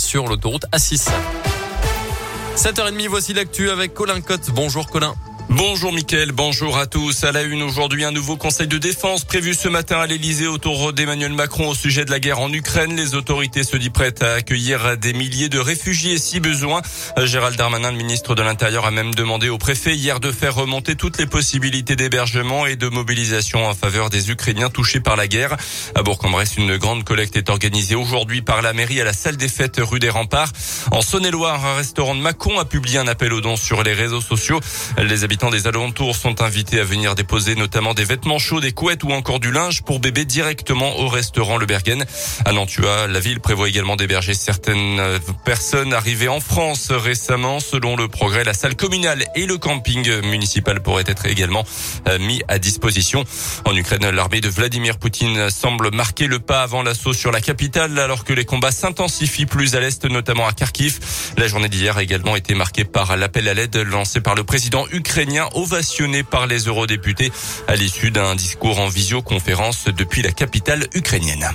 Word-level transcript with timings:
sur 0.00 0.26
l'autoroute 0.26 0.64
A6. 0.72 1.08
7h30, 2.56 3.08
voici 3.08 3.34
l'actu 3.34 3.70
avec 3.70 3.94
Colin 3.94 4.20
Cotte. 4.20 4.50
Bonjour 4.50 4.88
Colin. 4.88 5.14
Bonjour 5.52 5.92
Mickaël, 5.92 6.30
bonjour 6.30 6.78
à 6.78 6.86
tous. 6.86 7.24
À 7.24 7.32
la 7.32 7.42
une 7.42 7.62
aujourd'hui, 7.62 8.04
un 8.04 8.12
nouveau 8.12 8.36
conseil 8.36 8.68
de 8.68 8.78
défense 8.78 9.24
prévu 9.24 9.52
ce 9.52 9.66
matin 9.66 9.98
à 9.98 10.06
l'Elysée 10.06 10.46
autour 10.46 10.92
d'Emmanuel 10.92 11.32
Macron 11.32 11.70
au 11.70 11.74
sujet 11.74 12.04
de 12.04 12.12
la 12.12 12.20
guerre 12.20 12.38
en 12.38 12.52
Ukraine. 12.52 12.94
Les 12.94 13.16
autorités 13.16 13.64
se 13.64 13.76
disent 13.76 13.90
prêtes 13.90 14.22
à 14.22 14.34
accueillir 14.34 14.96
des 14.96 15.12
milliers 15.12 15.48
de 15.48 15.58
réfugiés 15.58 16.18
si 16.18 16.38
besoin. 16.38 16.82
Gérald 17.24 17.56
Darmanin, 17.56 17.90
le 17.90 17.96
ministre 17.96 18.36
de 18.36 18.42
l'Intérieur, 18.42 18.86
a 18.86 18.92
même 18.92 19.12
demandé 19.12 19.48
au 19.48 19.58
préfet 19.58 19.96
hier 19.96 20.20
de 20.20 20.30
faire 20.30 20.54
remonter 20.54 20.94
toutes 20.94 21.18
les 21.18 21.26
possibilités 21.26 21.96
d'hébergement 21.96 22.66
et 22.66 22.76
de 22.76 22.86
mobilisation 22.86 23.66
en 23.66 23.74
faveur 23.74 24.08
des 24.08 24.30
Ukrainiens 24.30 24.70
touchés 24.70 25.00
par 25.00 25.16
la 25.16 25.26
guerre. 25.26 25.56
À 25.96 26.04
Bourg-en-Bresse, 26.04 26.58
une 26.58 26.76
grande 26.76 27.02
collecte 27.02 27.36
est 27.36 27.50
organisée 27.50 27.96
aujourd'hui 27.96 28.40
par 28.40 28.62
la 28.62 28.72
mairie 28.72 29.00
à 29.00 29.04
la 29.04 29.12
salle 29.12 29.36
des 29.36 29.48
fêtes 29.48 29.80
rue 29.82 29.98
des 29.98 30.10
Remparts. 30.10 30.52
En 30.92 31.02
Saône-et-Loire, 31.02 31.66
un 31.66 31.74
restaurant 31.74 32.14
de 32.14 32.20
Mâcon 32.20 32.60
a 32.60 32.64
publié 32.64 32.98
un 32.98 33.08
appel 33.08 33.32
aux 33.32 33.40
dons 33.40 33.56
sur 33.56 33.82
les 33.82 33.94
réseaux 33.94 34.20
sociaux. 34.20 34.60
Les 34.96 35.24
habitants 35.24 35.39
des 35.48 35.66
alentours 35.66 36.16
sont 36.16 36.42
invités 36.42 36.80
à 36.80 36.84
venir 36.84 37.14
déposer 37.14 37.54
notamment 37.54 37.94
des 37.94 38.04
vêtements 38.04 38.38
chauds, 38.38 38.60
des 38.60 38.72
couettes 38.72 39.04
ou 39.04 39.12
encore 39.12 39.40
du 39.40 39.50
linge 39.50 39.82
pour 39.82 39.98
bébé 39.98 40.26
directement 40.26 40.98
au 40.98 41.08
restaurant 41.08 41.56
Le 41.56 41.64
Bergen. 41.64 42.04
À 42.44 42.52
Nantua, 42.52 43.06
la 43.06 43.20
ville 43.20 43.40
prévoit 43.40 43.70
également 43.70 43.96
d'héberger 43.96 44.34
certaines 44.34 45.00
personnes 45.46 45.94
arrivées 45.94 46.28
en 46.28 46.40
France 46.40 46.90
récemment. 46.90 47.58
Selon 47.58 47.96
le 47.96 48.08
progrès, 48.08 48.44
la 48.44 48.52
salle 48.52 48.76
communale 48.76 49.24
et 49.34 49.46
le 49.46 49.56
camping 49.56 50.20
municipal 50.22 50.82
pourraient 50.82 51.04
être 51.06 51.24
également 51.24 51.64
euh, 52.08 52.18
mis 52.18 52.42
à 52.48 52.58
disposition. 52.58 53.24
En 53.64 53.74
Ukraine, 53.74 54.10
l'armée 54.10 54.42
de 54.42 54.48
Vladimir 54.50 54.98
Poutine 54.98 55.48
semble 55.48 55.90
marquer 55.94 56.26
le 56.26 56.40
pas 56.40 56.62
avant 56.62 56.82
l'assaut 56.82 57.14
sur 57.14 57.32
la 57.32 57.40
capitale 57.40 57.98
alors 57.98 58.24
que 58.24 58.34
les 58.34 58.44
combats 58.44 58.72
s'intensifient 58.72 59.46
plus 59.46 59.74
à 59.74 59.80
l'est, 59.80 60.04
notamment 60.04 60.46
à 60.46 60.52
Kharkiv. 60.52 60.98
La 61.38 61.48
journée 61.48 61.70
d'hier 61.70 61.96
a 61.96 62.02
également 62.02 62.36
été 62.36 62.54
marquée 62.54 62.84
par 62.84 63.16
l'appel 63.16 63.48
à 63.48 63.54
l'aide 63.54 63.76
lancé 63.76 64.20
par 64.20 64.34
le 64.34 64.44
président 64.44 64.86
ukrainien 64.90 65.29
ovationné 65.54 66.22
par 66.22 66.46
les 66.46 66.66
eurodéputés 66.66 67.30
à 67.68 67.76
l'issue 67.76 68.10
d'un 68.10 68.34
discours 68.34 68.80
en 68.80 68.88
visioconférence 68.88 69.86
depuis 69.86 70.22
la 70.22 70.32
capitale 70.32 70.86
ukrainienne. 70.94 71.48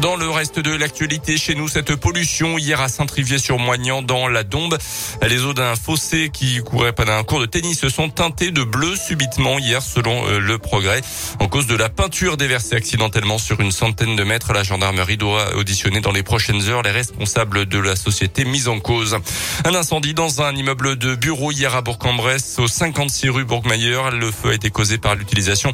Dans 0.00 0.16
le 0.16 0.28
reste 0.30 0.58
de 0.58 0.74
l'actualité, 0.74 1.36
chez 1.36 1.54
nous, 1.54 1.68
cette 1.68 1.94
pollution 1.96 2.56
hier 2.56 2.80
à 2.80 2.88
Saint-Trivier-sur-Moignan 2.88 4.02
dans 4.02 4.26
la 4.26 4.42
Dombe. 4.42 4.78
Les 5.22 5.44
eaux 5.44 5.52
d'un 5.52 5.76
fossé 5.76 6.30
qui 6.32 6.60
courait 6.60 6.92
pas 6.92 7.04
d'un 7.04 7.22
cours 7.22 7.40
de 7.40 7.46
tennis 7.46 7.78
se 7.78 7.88
sont 7.88 8.08
teintées 8.08 8.50
de 8.50 8.64
bleu 8.64 8.96
subitement 8.96 9.58
hier 9.58 9.82
selon 9.82 10.26
euh, 10.26 10.40
le 10.40 10.58
progrès. 10.58 11.02
En 11.40 11.48
cause 11.48 11.66
de 11.66 11.76
la 11.76 11.88
peinture 11.88 12.36
déversée 12.36 12.74
accidentellement 12.74 13.38
sur 13.38 13.60
une 13.60 13.70
centaine 13.70 14.16
de 14.16 14.24
mètres, 14.24 14.52
la 14.52 14.62
gendarmerie 14.62 15.18
doit 15.18 15.54
auditionner 15.56 16.00
dans 16.00 16.10
les 16.10 16.22
prochaines 16.22 16.68
heures 16.68 16.82
les 16.82 16.90
responsables 16.90 17.66
de 17.66 17.78
la 17.78 17.94
société 17.94 18.44
mise 18.44 18.68
en 18.68 18.80
cause. 18.80 19.18
Un 19.64 19.74
incendie 19.74 20.14
dans 20.14 20.42
un 20.42 20.56
immeuble 20.56 20.96
de 20.96 21.14
bureau 21.14 21.52
hier 21.52 21.76
à 21.76 21.82
Bourg-en-Bresse 21.82 22.58
au 22.58 22.66
56 22.66 23.28
rue 23.28 23.44
Bourgmeyer. 23.44 24.00
Le 24.12 24.30
feu 24.30 24.50
a 24.50 24.54
été 24.54 24.70
causé 24.70 24.98
par 24.98 25.14
l'utilisation 25.14 25.70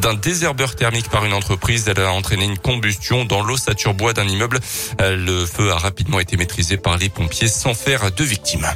d'un 0.00 0.14
désherbeur 0.14 0.76
thermique 0.76 1.08
par 1.08 1.24
une 1.24 1.32
entreprise. 1.32 1.88
Elle 1.88 2.02
a 2.02 2.12
entraîné 2.12 2.44
une 2.44 2.58
combustion 2.58 3.24
dans 3.24 3.42
l'eau 3.42 3.56
bois 3.94 4.12
d'un 4.12 4.26
immeuble. 4.28 4.60
Euh, 5.00 5.16
le 5.16 5.46
feu 5.46 5.70
a 5.70 5.76
rapidement 5.76 6.20
été 6.20 6.36
maîtrisé 6.36 6.76
par 6.76 6.96
les 6.96 7.08
pompiers 7.08 7.48
sans 7.48 7.74
faire 7.74 8.10
de 8.12 8.24
victimes. 8.24 8.66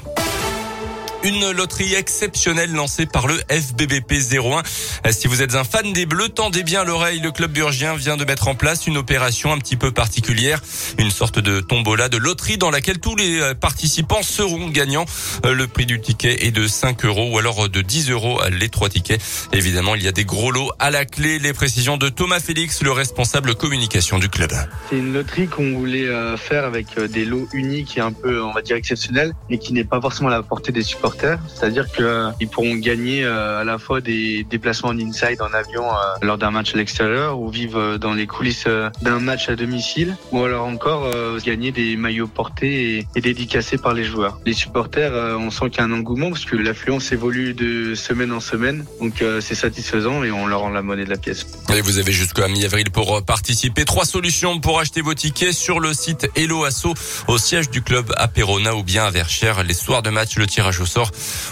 Une 1.27 1.51
loterie 1.51 1.95
exceptionnelle 1.95 2.73
lancée 2.73 3.05
par 3.05 3.27
le 3.27 3.35
FBBP 3.51 4.13
01. 4.33 4.63
Si 5.11 5.27
vous 5.27 5.43
êtes 5.43 5.57
un 5.57 5.65
fan 5.65 5.93
des 5.93 6.07
Bleus, 6.07 6.29
tendez 6.29 6.63
bien 6.63 6.85
l'oreille. 6.85 7.19
Le 7.19 7.33
club 7.33 7.51
burgien 7.51 7.97
vient 7.97 8.17
de 8.17 8.25
mettre 8.25 8.47
en 8.47 8.55
place 8.55 8.87
une 8.87 8.97
opération 8.97 9.53
un 9.53 9.59
petit 9.59 9.75
peu 9.75 9.91
particulière. 9.91 10.63
Une 10.99 11.11
sorte 11.11 11.41
de 11.41 11.59
tombola 11.59 12.09
de 12.09 12.17
loterie 12.17 12.59
dans 12.59 12.71
laquelle 12.71 13.01
tous 13.01 13.17
les 13.17 13.41
euh, 13.41 13.55
participants 13.55 14.23
seront 14.23 14.69
gagnants. 14.69 15.05
Euh, 15.45 15.53
le 15.53 15.67
prix 15.67 15.85
du 15.85 16.01
ticket 16.01 16.47
est 16.47 16.53
de 16.53 16.69
5 16.69 17.05
euros 17.05 17.33
ou 17.33 17.39
alors 17.39 17.69
de 17.69 17.83
10 17.83 18.11
euros 18.11 18.41
les 18.49 18.69
trois 18.69 18.89
tickets. 18.89 19.21
Évidemment, 19.53 19.97
il 19.97 20.05
y 20.05 20.09
a 20.09 20.13
des 20.13 20.25
gros 20.25 20.53
lots 20.53 20.71
à 20.79 20.93
la 20.93 21.07
clé. 21.07 21.41
Les 21.41 21.53
précisions 21.53 21.97
de 21.97 22.09
Thomas 22.09 22.39
Félix, 22.39 22.85
le 22.85 22.93
responsable 22.93 23.57
communication 23.57 24.21
du 24.21 24.29
club. 24.29 24.53
C'est 24.91 24.99
une 24.99 25.13
loterie 25.13 25.49
qu'on 25.49 25.73
voulait 25.73 26.07
euh, 26.07 26.37
faire 26.37 26.65
avec 26.65 26.97
des 27.01 27.25
lots 27.25 27.49
uniques 27.53 27.99
et 27.99 28.01
un 28.01 28.13
peu, 28.13 28.41
on 28.45 28.53
va 28.53 28.63
dire, 28.63 28.77
exceptionnels 28.77 29.33
et 29.51 29.59
qui 29.59 29.73
n'est 29.73 29.83
pas 29.83 30.01
forcément 30.01 30.29
à 30.29 30.33
la 30.33 30.45
portée 30.45 30.71
des 30.71 30.85
supporters 30.85 31.16
c'est-à-dire 31.55 31.91
qu'ils 31.91 32.05
euh, 32.05 32.33
pourront 32.51 32.75
gagner 32.77 33.25
euh, 33.25 33.61
à 33.61 33.65
la 33.65 33.79
fois 33.79 34.01
des 34.01 34.45
déplacements 34.45 34.91
en 34.91 34.99
inside 34.99 35.41
en 35.41 35.53
avion 35.53 35.85
euh, 35.85 35.97
lors 36.23 36.39
d'un 36.39 36.51
match 36.51 36.75
à 36.75 36.79
l'extérieur 36.79 37.39
ou 37.39 37.49
vivre 37.49 37.97
dans 37.97 38.15
les 38.15 38.27
coulisses 38.27 38.69
d'un 39.03 39.21
match 39.21 39.49
à 39.49 39.57
domicile 39.57 40.17
ou 40.33 40.43
alors 40.45 40.67
encore 40.67 41.09
gagner 41.45 41.73
des 41.73 41.97
maillots 41.97 42.27
portés 42.27 43.07
et, 43.15 43.21
dédicacés 43.21 43.79
par 43.79 43.95
les 43.95 44.05
joueurs. 44.05 44.39
Les 44.45 44.53
supporters, 44.53 45.13
on 45.39 45.51
sent 45.51 45.71
qu'il 45.71 45.79
y 45.79 45.81
a 45.81 45.85
un 45.85 45.93
engouement 45.93 46.31
parce 46.31 46.45
que 46.45 46.57
l'affluence 46.57 47.13
évolue 47.13 47.55
de 47.55 47.95
semaine 47.95 48.33
en 48.33 48.41
semaine, 48.41 48.85
donc 49.01 49.25
c'est 49.41 49.55
satisfaisant 49.55 50.23
et 50.25 50.31
on 50.31 50.47
leur 50.47 50.61
rend 50.61 50.71
la 50.71 50.83
monnaie 50.83 51.05
de 51.05 51.11
la 51.11 51.17
pièce. 51.17 51.47
Vous 51.69 51.99
avez 51.99 52.13
jusqu'à 52.13 52.49
mi-avril 52.49 52.91
pour 52.91 53.23
participer. 53.25 53.85
Trois 53.85 54.05
solutions 54.05 54.59
pour 54.61 54.81
acheter 54.81 55.01
vos 55.01 55.15
tickets 55.15 55.53
sur 55.53 55.81
le 55.81 55.93
site 55.93 56.29
Hello 56.35 56.65
Asso 56.65 56.95
au 57.29 57.39
siège 57.39 57.71
du 57.71 57.83
club 57.83 58.13
à 58.17 58.29
Perona 58.29 58.75
ou 58.75 58.83
bien 58.83 59.05
à 59.05 59.11
Verchères. 59.11 59.63
Les 59.63 59.75
soirs 59.75 60.03
de 60.03 60.11
match, 60.11 60.37
le 60.37 60.47
tirage 60.47 60.81
au 60.81 60.87
sort 60.87 61.06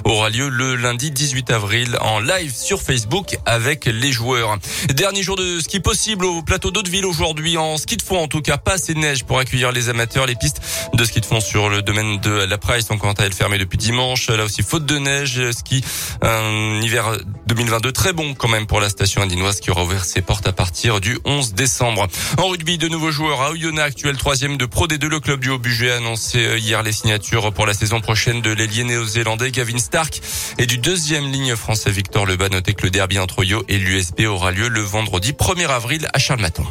aura 0.05 0.29
lieu 0.29 0.49
le 0.49 0.77
lundi 0.77 1.11
18 1.11 1.51
avril 1.51 1.97
en 2.01 2.21
live 2.21 2.55
sur 2.55 2.83
Facebook 2.83 3.37
avec 3.47 3.87
les 3.87 4.13
joueurs. 4.13 4.59
Dernier 4.95 5.23
jour 5.23 5.37
de 5.37 5.61
ski 5.61 5.81
possible 5.81 6.27
au 6.27 6.43
plateau 6.43 6.71
d'Hauteville 6.71 7.07
aujourd'hui 7.07 7.57
en 7.57 7.79
ski 7.79 7.97
de 7.97 8.03
fond 8.03 8.19
en 8.19 8.29
tout 8.29 8.43
cas 8.43 8.59
pas 8.59 8.75
assez 8.75 8.93
de 8.93 8.99
neige 8.99 9.25
pour 9.25 9.39
accueillir 9.39 9.73
les 9.73 9.89
amateurs. 9.89 10.27
Les 10.27 10.35
pistes 10.35 10.61
de 10.93 11.05
ski 11.05 11.21
de 11.21 11.27
fond 11.27 11.41
sur 11.41 11.69
le 11.69 11.81
domaine 11.81 12.21
de 12.21 12.31
la 12.31 12.59
Price 12.59 12.87
sont 12.87 12.99
quant 12.99 13.13
à 13.13 13.25
elles 13.25 13.33
fermées 13.33 13.59
depuis 13.59 13.79
dimanche. 13.79 14.29
Là 14.29 14.45
aussi 14.45 14.63
faute 14.63 14.85
de 14.85 14.99
neige, 14.99 15.41
ski 15.53 15.83
un 16.21 16.83
hiver 16.83 17.17
2022 17.47 17.93
très 17.93 18.13
bon 18.13 18.35
quand 18.35 18.49
même 18.49 18.67
pour 18.67 18.81
la 18.81 18.89
station 18.89 19.23
indinoise 19.23 19.61
qui 19.61 19.71
aura 19.71 19.85
ouvert 19.85 20.05
ses 20.05 20.21
portes 20.21 20.47
à 20.47 20.53
partir 20.53 21.01
du 21.01 21.19
11 21.25 21.55
décembre. 21.55 22.07
En 22.39 22.49
rugby, 22.49 22.77
de 22.77 22.89
nouveaux 22.89 23.11
joueurs 23.11 23.41
à 23.41 23.51
Oyonnax, 23.51 23.95
actuel 23.95 24.17
troisième 24.17 24.57
de 24.57 24.67
Pro 24.67 24.89
D2. 24.89 25.07
Le 25.07 25.21
club 25.21 25.39
du 25.39 25.51
Haut-Budget 25.51 25.93
a 25.93 25.97
annoncé 25.99 26.59
hier 26.59 26.83
les 26.83 26.91
signatures 26.91 27.53
pour 27.53 27.65
la 27.65 27.75
saison 27.75 28.01
prochaine 28.01 28.41
de 28.41 28.51
l'ailier 28.51 28.83
néo-zélandais 28.83 29.34
Gavin 29.37 29.79
Stark 29.79 30.21
et 30.59 30.67
du 30.67 30.79
deuxième 30.79 31.31
ligne 31.31 31.57
français 31.57 31.91
Victor 31.91 32.27
Lebas. 32.27 32.49
Notez 32.49 32.75
que 32.75 32.85
le 32.85 32.91
derby 32.91 33.19
entre 33.19 33.45
Yo 33.45 33.65
et 33.69 33.79
l'USB 33.79 34.21
aura 34.27 34.53
lieu 34.53 34.69
le 34.69 34.81
vendredi 34.81 35.33
1er 35.33 35.67
avril 35.67 36.09
à 36.13 36.19
Charles-Maton. 36.19 36.65